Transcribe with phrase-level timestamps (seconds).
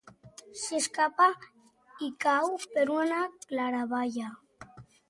[0.61, 1.27] S'escapa
[2.09, 4.35] i cau per una claraboia.